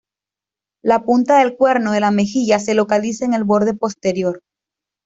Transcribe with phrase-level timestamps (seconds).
[0.81, 4.41] La punta del cuerno de la mejilla se localiza en el borde posterior.